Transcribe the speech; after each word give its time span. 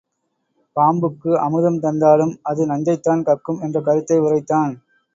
பாம்புக்கு 0.75 1.31
அமுதம் 1.39 1.79
தந்தாலும் 1.79 2.33
அது 2.43 2.61
நஞ்சைத்தான் 2.65 3.25
கக்கும் 3.29 3.61
என்ற 3.61 3.79
கருத்தை 3.81 4.19
உரைத்தான். 4.19 4.73